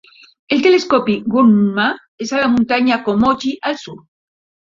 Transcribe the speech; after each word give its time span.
El 0.55 0.61
telescopi 0.67 1.17
Gunma 1.35 1.85
és 2.27 2.31
a 2.31 2.39
la 2.39 2.47
muntanya 2.53 2.97
Komochi 3.09 3.53
al 3.71 3.79
sud. 3.83 4.01